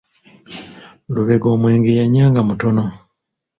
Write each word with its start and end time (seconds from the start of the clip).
Lubega 1.13 1.47
omwenge 1.55 1.91
yanyanga 1.99 2.39
mutono. 2.47 2.83